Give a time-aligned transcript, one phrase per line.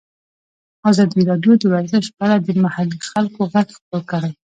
[0.89, 4.31] ازادي راډیو د ورزش په اړه د محلي خلکو غږ خپور کړی.